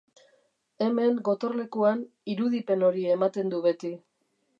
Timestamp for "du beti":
3.55-3.93